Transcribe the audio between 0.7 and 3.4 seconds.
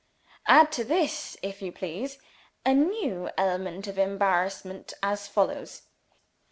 to this, if you please, a new